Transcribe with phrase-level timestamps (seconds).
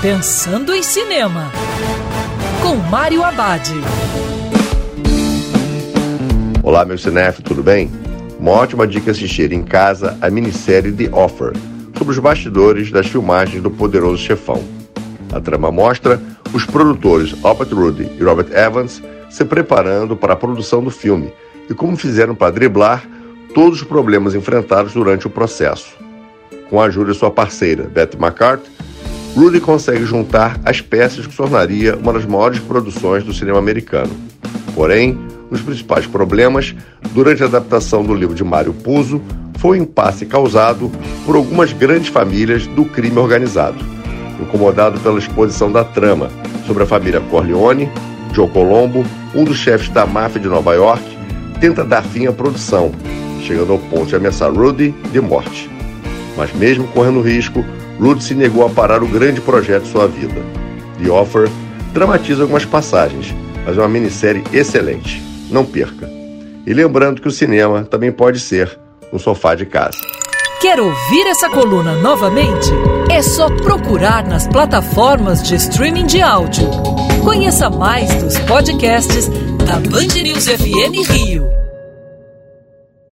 [0.00, 1.50] Pensando em Cinema,
[2.62, 3.68] com Mário Abad.
[6.62, 7.90] Olá, meu cinef, tudo bem?
[8.38, 11.52] Uma ótima dica assistir em casa a minissérie The Offer,
[11.96, 14.62] sobre os bastidores das filmagens do Poderoso Chefão.
[15.32, 16.22] A trama mostra
[16.54, 21.32] os produtores Albert Rudy e Robert Evans se preparando para a produção do filme
[21.68, 23.02] e como fizeram para driblar
[23.52, 25.96] todos os problemas enfrentados durante o processo.
[26.70, 28.62] Com a ajuda de sua parceira, Beth McCart,
[29.36, 34.10] Rudy consegue juntar as peças que tornaria uma das maiores produções do cinema americano.
[34.74, 36.74] Porém, um dos principais problemas
[37.12, 39.20] durante a adaptação do livro de Mário Puzo
[39.58, 40.90] foi o impasse causado
[41.26, 43.78] por algumas grandes famílias do crime organizado,
[44.40, 46.30] incomodado pela exposição da trama
[46.66, 47.90] sobre a família Corleone,
[48.32, 49.04] Joe Colombo,
[49.34, 51.02] um dos chefes da máfia de Nova York,
[51.60, 52.92] tenta dar fim à produção,
[53.42, 55.68] chegando ao ponto de ameaçar Rudy de morte.
[56.36, 57.64] Mas mesmo correndo risco,
[58.00, 60.40] Rudy se negou a parar o grande projeto de sua vida.
[61.02, 61.48] The Offer
[61.92, 63.34] dramatiza algumas passagens,
[63.66, 65.22] mas é uma minissérie excelente.
[65.50, 66.08] Não perca.
[66.66, 68.78] E lembrando que o cinema também pode ser
[69.12, 69.96] no sofá de casa.
[70.60, 72.68] Quer ouvir essa coluna novamente?
[73.10, 76.68] É só procurar nas plataformas de streaming de áudio.
[77.24, 79.28] Conheça mais dos podcasts
[79.64, 81.48] da Band News FM Rio.